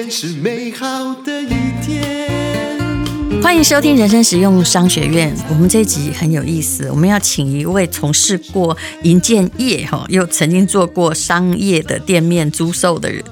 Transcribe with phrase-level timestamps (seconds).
[0.00, 1.48] 天是美好的一
[1.84, 2.80] 天。
[3.42, 5.30] 欢迎收听人生实用商学院。
[5.50, 13.22] 我们这一集很有意思，我们要请一位从事过营建业哈，又曾经做过商业的店面租售的人，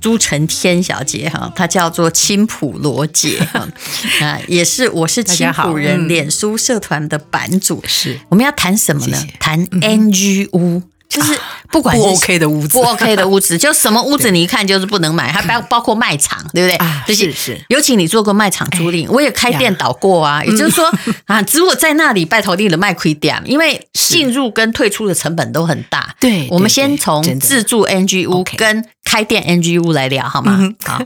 [0.00, 3.68] 朱成天小姐哈，她叫做青浦罗姐哈，
[4.20, 7.80] 啊，也是我是青浦人脸书社团的版主。
[7.86, 9.16] 是，我们要谈什么呢？
[9.16, 10.82] 谢谢谈 NG 屋。
[11.16, 11.38] 就是
[11.72, 16.76] 不管是不 OK 的屋子，不 OK 的屋子， 就什么屋子你一看就是不能买，还包包括卖场，对不对？
[16.76, 17.58] 啊，是是。
[17.68, 20.44] 尤其你做过卖场租赁，我也开店倒过啊。
[20.44, 20.92] 也就是说
[21.26, 26.14] 啊， 只有在那里拜托你的卖亏点，因为进入跟退出的成本都很大。
[26.20, 30.58] 对，我们先从自住 NG 屋跟开店 NG 屋来聊好吗？
[30.84, 31.00] 好，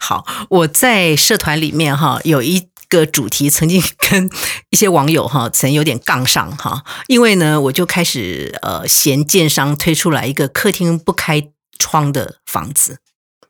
[0.00, 2.68] 好，我在社团里面哈有一。
[2.88, 4.30] 个主题曾经跟
[4.70, 12.98] 一些网友哈曾有点杠上哈，因为呢我就开始呃嫌建商推出来一个客厅不开窗的房子，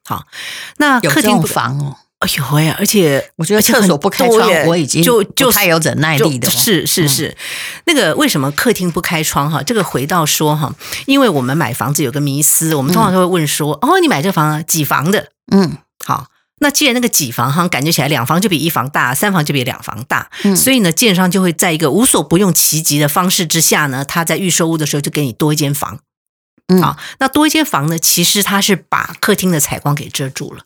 [0.05, 0.25] 好，
[0.79, 7.37] 那客厅房哦，哎呦喂，而且我觉得厕所不开窗我已经就就太有忍耐力的，是是是，
[7.85, 9.63] 那个为什么客厅不开窗哈？
[9.63, 10.75] 这个回到说哈，
[11.07, 15.29] 因为我们买房子有个迷思，我们通常都会问说哦，你买这房几房的？
[15.53, 16.27] 嗯，好。
[16.59, 26.01] 那既然那个几房哈，感觉起来两房就比一房大，三房就比两房大，嗯、所以呢，建商就会在一个无所不用其极的方式之下呢，他在预售屋的时候就给你多一间房，
[26.69, 30.65] 嗯，啊，那多一间房呢，其实他是把客厅的采光给遮住了。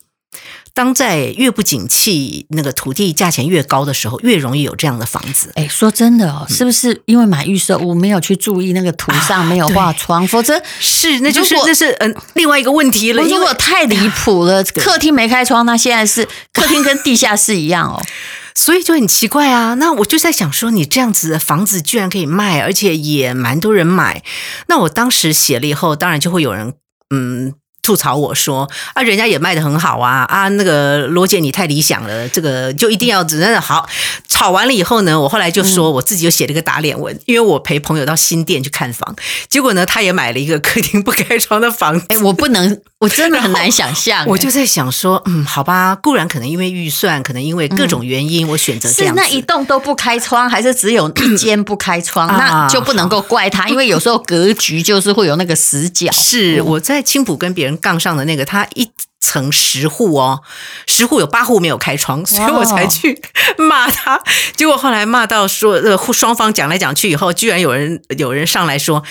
[0.72, 5.50] 当在越不景气，那个土地价钱越高的时候，越容易有这样的房子。
[5.56, 10.26] 哎，说真的哦，是不是因为买预售屋没有去注意那个图上没有 画窗？
[10.26, 13.22] 否则是那就是那是嗯另外一个问题了。
[13.22, 18.02] 如果太离谱了，客厅没开窗，那现在是客厅跟地下室一样哦，
[18.54, 19.74] 所以就很奇怪啊。
[19.74, 24.22] 那我就在想说，你这样子的房子居然可以卖，而且也蛮多人买。
[24.68, 26.74] 那我当时写了以后，当然就会有人
[27.14, 27.54] 嗯。
[27.82, 33.88] 吐槽我说啊，人家也卖得很好啊啊，那个罗姐你太理想了，这个就一定要只能好。
[34.28, 39.16] 吵完了以后呢，我后来就说我自己又写了一个打脸文，因为我陪朋友到新店去看房，
[39.48, 42.06] 结果呢，他也买了一个客厅不开窗的房子。
[42.08, 44.24] 哎，我不能，我真的很难想象。
[44.26, 49.14] 我就在想说，嗯，好吧，固然可能因为预算，可能因为各种原因，我选择这样。
[49.14, 52.28] 是那一栋都不开窗，还是只有一 间不开窗？
[52.28, 56.12] 那就不能够怪他，因为有时候格局就是会有那个死角。
[56.12, 57.70] 是我在青浦跟别人。
[57.80, 58.90] 杠上的那个，他一
[59.20, 60.42] 层十户哦，
[60.86, 63.18] 十户有八户没有开窗，所以我才去
[63.56, 64.20] 骂他。
[64.54, 69.02] 结果后来骂到说，呃，双方讲来讲去以后，居然有人有人上来说，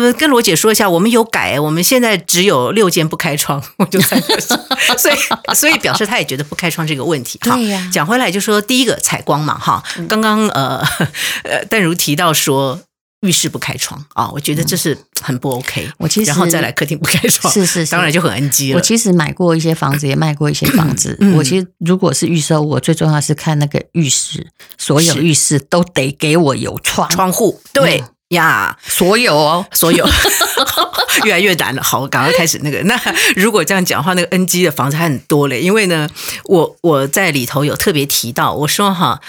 [0.00, 3.62] 呃，跟罗姐说一下，我们有改，我们现在只有六间不开窗。
[3.76, 4.58] 我就在说，
[4.98, 7.38] 所以所以表示他也觉得不开窗这个问题。
[7.40, 10.78] 对呀，讲回来就说第一个采光嘛，哈，刚刚呃
[11.44, 12.80] 呃，淡如提到说。
[13.22, 15.90] 浴室不开窗啊，我觉得这是很不 OK。
[15.96, 18.76] 我其实然后再来客厅不开窗，是是，当然就很 NG 了。
[18.76, 21.18] 我其实买过一些房子，也卖过一些房子。
[21.34, 24.46] 我其实如果是预售，我最重要是看那个浴室，
[24.76, 27.58] 所有浴室都得给我有窗窗户。
[27.72, 30.06] 对呀，所有哦，所有，
[31.24, 31.82] 越来越难了。
[31.82, 32.82] 好，我赶快开始那个。
[32.84, 33.00] 那
[33.34, 35.60] 如果这样讲的话，那个 NG 的房子还很多嘞。
[35.60, 36.08] 因为呢，
[36.44, 39.20] 我我在里头有特别提到，我说哈，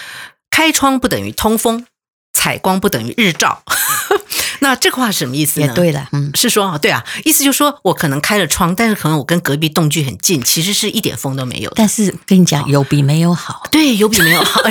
[0.50, 1.86] 开窗不等于通风。
[2.34, 3.63] 采光不等于日照，
[4.62, 5.66] 那这个话是什么意思呢？
[5.66, 11.72] 也对的，嗯，是说啊对啊，意思就是说我可能开了窗，但是可能我跟隔壁栋距很近，其实是一点风都没有。
[11.75, 13.63] 但是跟你讲，有比没有好。
[13.72, 14.62] 对，有比没有好。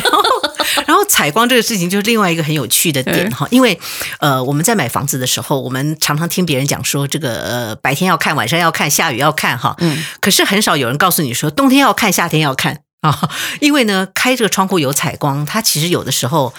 [1.17, 3.81] 采光这个事情就是另外一个很有趣的点哈，因为
[4.21, 16.53] 呃，我们在买房子的时候，我们常常听别人讲说，这个呃白天要看，晚上要看，下雨要看哈，嗯，可是很少有人告诉你说冬天要看，夏天要看啊，因为呢，开这个窗户有采光，它其实有的时候。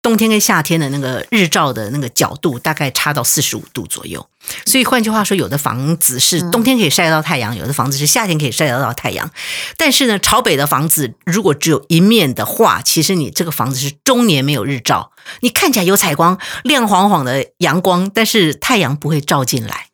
[0.00, 4.26] 冬天跟夏天的那个日照的那个角度大概差到四十五度左右，
[4.64, 9.30] 所以换句话说，有的房子是冬天可以晒到太阳，有的房子是夏天可以晒得到太阳。
[9.76, 15.10] 但是呢，朝北的房子如果只有一面的话，其实你这个房子是终年没有日照，
[15.40, 19.87] 你看起来有采光，亮晃晃的阳光，但是太阳不会照进来。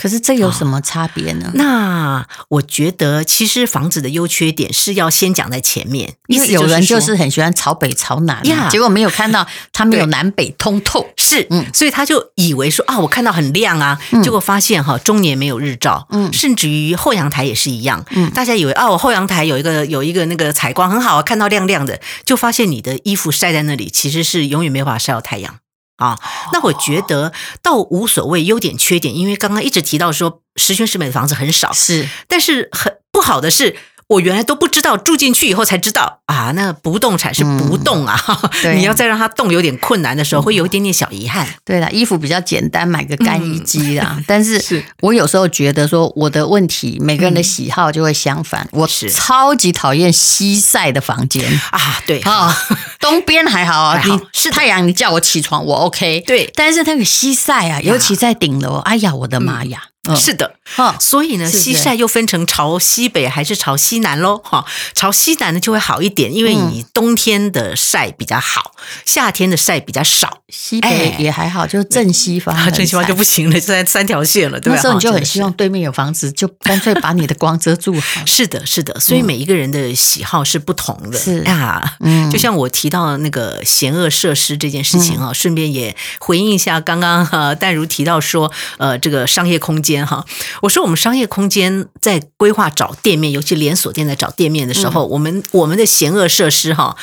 [0.00, 1.48] 可是这有什么差别呢？
[1.48, 6.14] 哦，那我觉得，其实房子的优缺点是要先讲在前面。
[6.28, 25.56] 因为有人就是很喜欢朝北朝南呀，结果没有看到他没有南北通透，是，嗯，所以他就以为说啊，我看到很亮啊，结果发现哈，中年没有日照，嗯，甚至于后阳台也是一样，嗯，大家以为啊，我后阳台有一个有一个那个采光很好啊，看到亮亮的，就发现你的衣服晒在那里，其实是永远没有办法晒到太阳。
[26.00, 26.18] 啊，
[26.52, 27.32] 那我觉得
[27.62, 33.76] 倒无所谓优点缺点，因为刚刚一直提到说十全十美的房子很少，是，但是很不好的是
[34.10, 36.18] 我原来都不知道，住进去以后才知道。
[36.26, 38.20] 啊，那不动产是不动啊，
[38.64, 41.46] 嗯、 你要再让它动有点困难的时候，会有一点点小遗憾。
[41.64, 44.14] 对了，衣服比较简单，买个干衣机啦。
[44.18, 48.62] 嗯、但是，我有时候觉得说，我的问题，每个人的喜好就会相反。
[48.72, 52.18] 嗯、我超级讨厌西晒的房间啊，对。
[52.20, 52.52] 啊，
[52.98, 59.84] 东边还好啊，你是太阳，你叫我起床我 OK，对，但是那个西晒啊，尤其在顶楼，哎呀，我的妈呀！
[60.14, 64.38] 嗯是的，哈，所以呢，西晒又分成朝西北还是朝西南喽？
[64.38, 64.64] 哈，
[64.94, 68.72] 朝西南呢就会好一点，因为你冬天的晒比较好，
[69.04, 70.38] 夏天的晒比较少。
[70.48, 74.76] 西北也还好，就是正西方， 正西方就不行了，现在三条线了，对吧？
[74.76, 78.22] 那时候你就很希望对面有房子，就干脆把你的光遮住好。
[78.26, 81.18] 是的，是的，所以每一个人的喜好是不同的。
[81.18, 89.99] 是啊，嗯，就像我提到那个险恶设施这件事情啊，顺便也回应一下刚刚哈淡如提到说，呃，这个商业空间。
[90.06, 90.24] 哈，
[90.62, 96.96] 我说我们商业空间在规划找店面，尤其连锁店在找店面的时候，嗯、我们我们的险恶设施哈，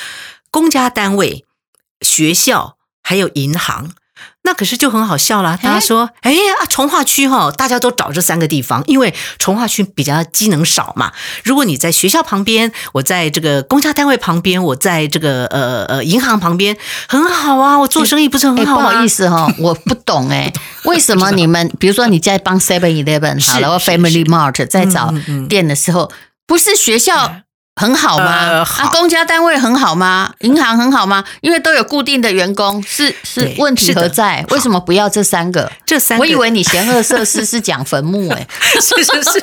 [0.51, 1.45] 公家单位、
[2.01, 3.91] 学校还有银行。
[4.43, 11.11] 那可是就很好笑了，大家说，哎呀，从化区哈，大家都找这三个地方，因为从化区比较机能少嘛。
[11.43, 16.77] 如果你在学校旁边，我在这个公家单位旁边，我在这个呃呃银行旁边，
[17.09, 18.89] 很好啊，我做生意不是很好吗？
[18.91, 20.51] 不好意思哈，我不懂 哎，
[20.85, 25.13] 为什么你们比如说你在帮 Seven Eleven 好了，或 Family Mart 在找
[25.49, 26.09] 店的时候，
[26.45, 27.41] 不是学校？
[27.77, 28.39] 很好吗？
[28.49, 30.33] 呃、好啊，公家单位很好吗？
[30.39, 31.23] 银行很好吗？
[31.41, 34.43] 因为都有固定的员工，是是问题何在？
[34.49, 35.71] 为什么不要这三个？
[35.85, 38.39] 这三个，我以为你嫌恶设施是讲坟墓哎、
[38.73, 39.41] 欸，是是是。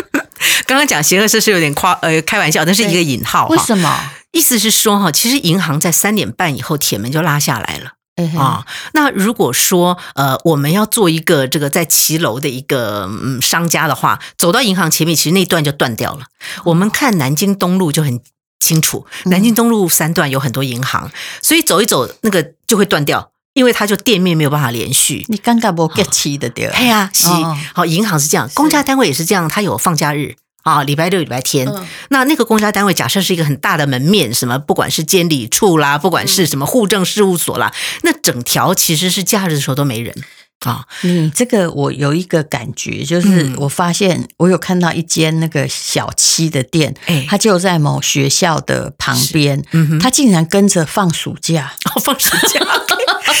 [0.66, 3.48] 刚刚讲邪恶设施有点夸呃开玩笑，但是一个引号。
[3.48, 3.98] 为什么？
[4.32, 7.92] 意思是说哈，其实银行在三点半以后铁门就拉下来了。
[8.38, 8.64] 啊，
[8.94, 16.24] 那如果说呃，我们要做一个这个在骑楼的一个嗯商家的话，走到银行前面，其实那段就断掉了。
[16.64, 18.18] 我们看南京东路就很
[18.58, 21.10] 清楚，南京东路三段有很多银行，
[21.42, 25.26] 所以走一走那个就会断掉，因为它就店面没有办法连续。
[25.28, 26.68] 你尴尬不？get 气的对。
[26.68, 27.26] 对呀，是。
[27.74, 30.36] 好，银行是这样，公家单位也是这样，它有放假日。
[30.66, 40.12] 啊，礼拜六、礼拜天，嗯、那那个公家单位假设是一个很大的门面，什么不管是监理处啦，不管是什么户政事务所啦，嗯、那整条其实是假日的时候都没人
[40.60, 40.84] 啊。
[41.02, 52.60] 你这个我有一个感觉，就是我发现我有看到一间那个小七的店，哎、嗯，它就在某学校的旁边，嗯，它竟然跟着放暑假，哦，放暑假。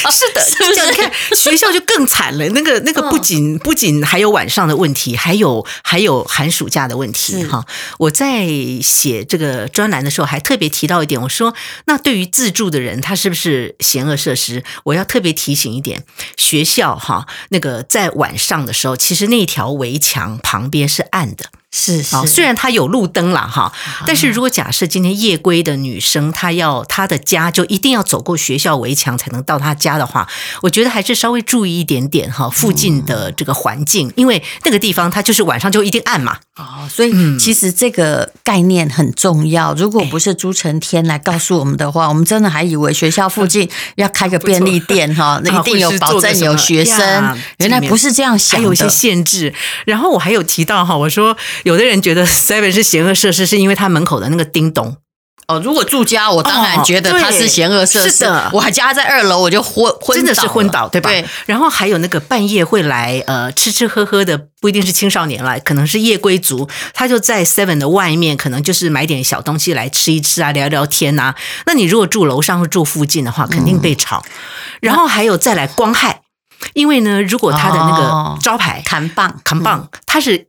[0.08, 0.90] 是的， 是不是？
[0.90, 2.48] 你看学校就更惨了。
[2.50, 7.64] 那个 那个不仅不仅还有晚上的问题，还有还有寒暑假的问题哈。
[7.98, 8.46] 我在
[8.82, 11.54] 写这个专栏的时候，还特别提到一点，我说
[11.86, 14.62] 那对于自住的人，他是不是险恶设施？
[14.84, 16.04] 我要特别提醒一点，
[16.36, 21.50] 学校哈，那个在晚上的时候，其实那条围墙旁边是暗的。
[21.72, 23.70] 是，是，虽然它有路灯了哈，
[24.06, 30.26] 但是如果假设今天夜归的女生，她要她的家就一定要走过学校围墙才能到她家的话，
[30.62, 36.38] 我觉得还是稍微注意一点点哈，附近的这个环境，因为那个地方它就是晚上就一定暗嘛。
[36.56, 39.74] 哦，所以其实这个概念很重要。
[39.74, 47.36] 如果不是朱成天来告诉我们的话，我们真的还以为学校附近要开个便利店哈， 那一定有保证有学生。
[47.58, 49.52] 原来不是这样想的，还有一些限制。
[49.84, 51.36] 然后我还有提到哈，我说。
[51.64, 54.96] 有的人觉得 Seven 是邪恶设施，是因为他门口的那个叮咚。
[55.48, 58.10] 哦，如果住家，我当然觉得它是邪恶设施。
[58.10, 61.08] 是的，我还家在二楼，我就昏昏，真的是昏倒，对吧？
[61.08, 61.24] 对。
[61.46, 71.36] 然后还有那个半夜会来呃吃吃喝喝的，不一定是青少年来，可能是夜归族，他就在 Seven 的外面，可能就是买点小东西来吃一吃啊，聊聊天呐、啊。
[71.66, 74.24] 那你如果住楼上或住附近的话，肯定被吵。
[74.26, 74.32] 嗯、
[74.80, 76.22] 然后还有再来光害。
[76.72, 80.48] 因为呢，如果他的那个招牌扛棒扛棒，它是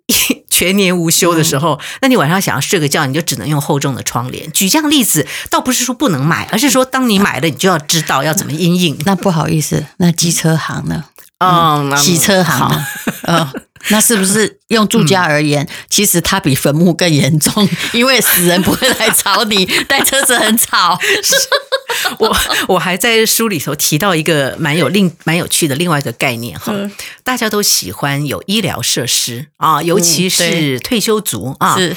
[0.58, 4.52] 全年无休的时候，那你晚上想要睡个觉，你就只能用厚重的窗帘。
[4.52, 8.98] 举这样例子，倒不是说不能买，而是说当你买了，你就要知道要怎么阴影。
[9.06, 11.04] 那不好意思，那机车行呢？
[11.38, 12.88] 嗯，洗车行呢？
[13.28, 13.48] 嗯。
[13.92, 17.68] 那是不是用住家而言，嗯、其实它比坟墓更严重？
[17.94, 21.00] 因为死人不会来吵你， 但车子很吵。
[22.20, 26.92] 我我还在书里头提到一个蛮有另蛮有趣的另外一个概念哈，嗯、
[27.24, 31.78] 大家都喜欢有医疗设施啊，尤其是退休族、嗯、啊。
[31.78, 31.96] 是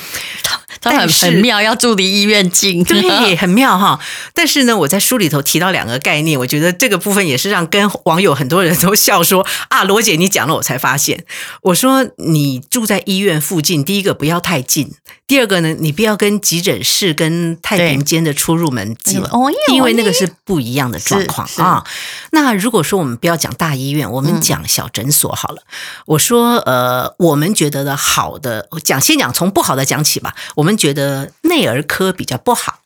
[0.80, 4.00] 他很很妙，要住离医院近， 对，很妙哈。
[4.34, 11.24] 但是呢，我在书里头提到两个概念，我觉得这个部分也是让跟网友很多人都笑说啊，罗姐你讲了，我才发现。
[11.62, 14.94] 我说你你住在医院附近，第一个不要太近，
[15.26, 19.22] 第二个呢，你不要跟急诊室跟太平间的出入门近，
[19.70, 21.84] 因为那个是不一样的状况啊。
[22.32, 25.62] 那如果说我们不要讲大医院，我们讲小诊所好了。
[25.66, 25.68] 嗯、
[26.06, 30.34] 我说，呃，我们觉得的好的，讲先讲从不好的讲起吧。
[30.60, 32.80] 我们觉得内儿科比较不好。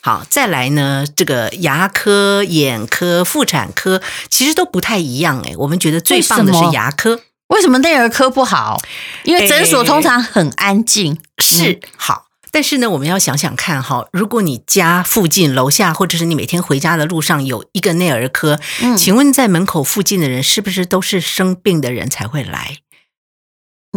[0.00, 5.54] 好，再来呢，这个牙科、眼科、妇产科其实都不太一样哎。
[5.56, 7.20] 我们觉得最棒的是牙科。
[7.48, 8.78] 为什么内儿科不好？
[9.24, 11.14] 因为诊所通常很安静。
[11.14, 22.76] 欸、是好，但是呢，我们要想想看哈，如果你家附近楼下，或者是你每天回家的路上有一个内儿科，嗯，请问在门口附近的人是不是都是生病的人才会来？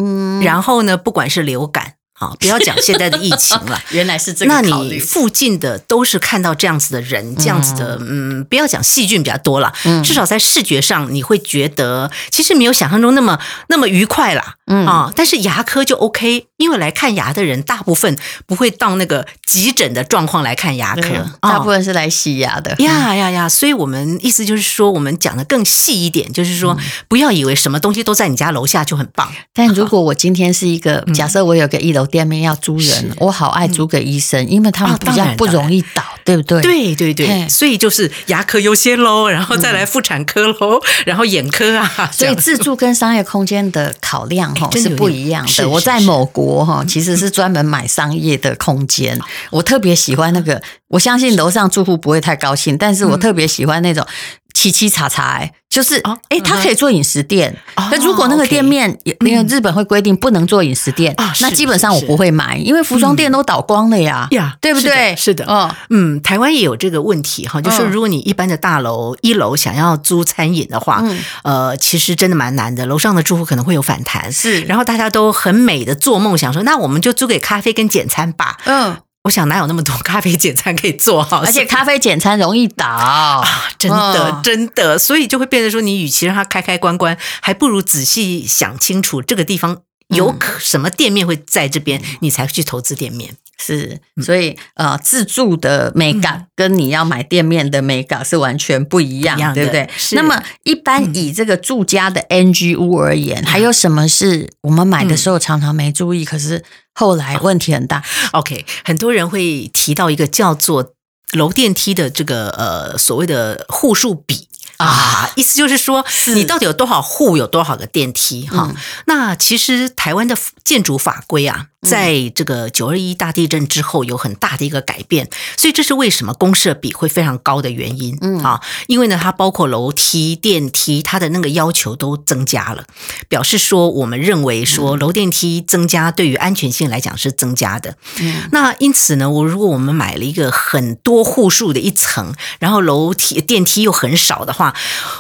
[0.01, 1.96] 嗯，然后呢，不管是流感。
[2.22, 4.54] 啊，不要讲现在的疫情了， 原来是这个。
[4.54, 22.75] 那你附近的都是看到这样子的人，这样子的，嗯，不要讲细菌比较多了，嗯，至少在视觉上你会觉得其实没有想象中那么那么愉快啦，嗯啊，但是牙科就 OK，因为来看牙的人大部分不会到那个急诊的状况来看牙科，大部分是来洗牙的。
[22.78, 23.50] 呀呀呀！
[23.50, 29.28] 所以我们意思就是说，我们讲的更细一点，就是说，不要以为什么东西都在你家楼下就很棒。
[29.56, 32.06] 但如 果我今天是一个假设，我有个一楼。
[32.12, 36.62] 店面要租人，我好爱租给医生，因为他们比较不容易倒，对不对？
[36.62, 41.89] 对对对，所以就是牙科优先喽，然后再来妇产科喽，然后眼科啊。
[42.12, 45.70] 所以自住跟商业空间的考量哈是不一样的。
[45.70, 54.06] 我在某国哈其实是专门买商业的空间，我特别喜欢那个，我相信楼上住户不会太高兴，但是我特别喜欢那种。
[54.53, 55.98] 七七叉叉，哎，就是，
[56.28, 57.56] 哎，他可以做饮食店。
[57.90, 65.16] 那如果那个店面，因为日本会规定不能做饮食店，那基本上我不会买，因为服装店都倒光了呀，呀，对不对？
[65.16, 71.01] 是的，哦，嗯，台湾也有这个问题哈，就是如果你一般的大楼一楼想要租餐饮的话，
[71.44, 78.98] 呃，其实真的蛮难的，楼上的住户可能会有反弹，是，然后大家都很美的做梦想说，那我们就租给咖啡跟简餐吧，嗯。
[79.24, 83.44] 我想哪有那么多咖啡简餐可以做好，而且咖啡简餐容易倒啊，
[83.78, 93.36] 真的真的，所以就会变成说，你与其让它开开关关，还不如仔细想清楚这个地方有可什么店面会在这边，你才去投资店面。
[93.63, 99.88] 是，所以呃，自助的美感跟你要买店面的美感是完全不一样，对不对？
[100.13, 106.63] 那么一般以这个住家的 NG 屋而言，还有什么是我们买的时候常常没注意，可是？
[106.93, 108.03] 后来问题很大。
[108.33, 110.93] OK，很多人会提到一个叫做
[111.31, 114.50] 楼电梯的这个呃所谓的户数比。
[114.78, 118.48] 啊，意思就是说，你到底有多少户，有多少个电梯？
[118.48, 118.75] 哈、嗯，
[119.06, 128.18] 那其实台湾的建筑法规啊，在这个九二一大地震之后有很大的一个改变，所以这是为什么公设比会非常高的原因。
[128.22, 128.42] 嗯。
[128.44, 132.86] 啊，因为呢，它包括楼梯、电梯，它的那个要求都增加了，
[133.30, 137.96] 表示说，我们认为说楼电梯增加对于安全性来讲是增加的。
[138.20, 144.71] 嗯，那因此呢，我如果我们买了一个很多户数的一层，然后楼梯电梯又很少的话，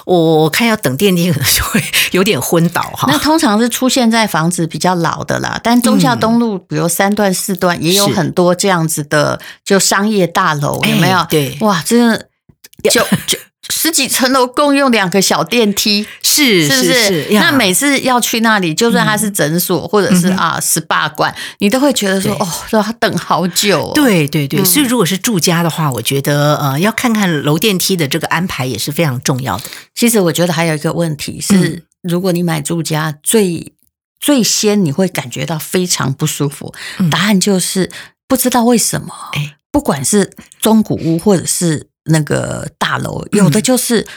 [0.05, 3.07] 我看要等电梯可能就会有点昏倒哈。
[3.09, 11.25] 那通常是出现在房子比较老的啦，但中孝东路比如三段四段也有很多这样子的，就商业大楼有没有？
[11.29, 12.27] 对，哇，真的
[12.89, 13.37] 就就。
[13.69, 17.27] 十几层楼共用两个小电梯，是是不是？
[17.33, 23.91] 那每次要去那里，就算它是诊所、嗯、或者是啊 SPA 馆，你都会觉得说对哦，要等好久、哦。
[23.93, 29.63] 对对对，所以如果是住家的话，我觉得呃，要看看楼电梯的这个安排也是非常重要的。
[29.93, 33.73] 其实我觉得还有一个问题是，嗯、如果你买住家，最
[34.19, 37.91] 最先你会感觉到非常不舒服，嗯、答案就是
[38.27, 39.13] 不知道为什么。
[39.33, 41.90] 哎，不管是中古屋或者是。
[42.05, 44.07] 那个大楼有的就是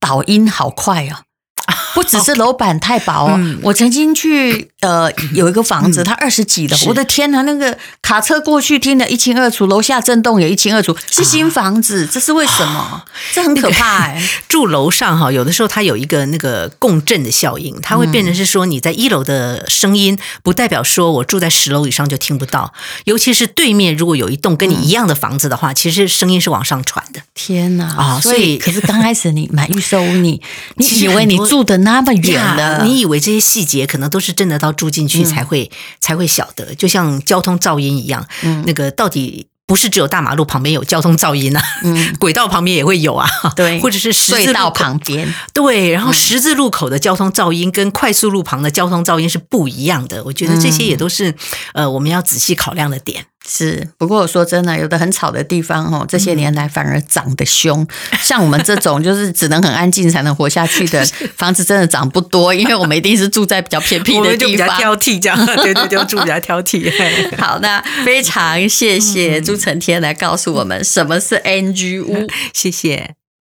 [0.00, 1.22] 倒音好快啊。
[1.94, 13.04] 不只是楼板太薄哦，我曾经去呃有一个房子，它二十几的，我的天呐，那个卡车过去听得一清二楚，楼下震动也一清二楚，是新房子，这是为什么？
[13.32, 14.28] 这很可怕哎。
[14.48, 22.72] 住楼上哈，有的时候它有一个那个共振的效应，它会变成是说你在一楼的声音，不代表说我住在十楼以上就听不到，
[23.04, 27.20] 尤其是对面如果有一栋跟你一样的房子的话，其实声音是往上传的。
[27.34, 28.20] 天呐啊！
[28.20, 30.40] 所以可是刚开始你买预售屋，你
[30.76, 51.36] 你以为你住的那么远的，你以为这些细节可能都是真的到住进去才会、嗯、才会晓得，就像交通噪音一样，嗯、那个到底不是只有大马路旁边有交通噪音啊，嗯、 轨道旁边也会有啊，对， 或者是十字道旁边，对，然后十字路口的交通噪音跟快速路旁的交通噪音是不一样的，我觉得这些也都是、嗯、
[51.84, 53.26] 呃我们要仔细考量的点。
[53.46, 57.86] 是，不过我说真的，有的很吵的地方哦，这些年来反而长得凶。
[58.22, 61.04] 像我们这种就是只能很安静才能活下去的
[61.36, 66.90] 房子，真的长不多，因为我们一定是住在比较偏僻的地方，我们就比较挑剔，这样 对对，就住比较挑剔。
[67.36, 73.14] 好，那非常谢谢朱成天来告诉我们什么是 NG 屋，谢谢。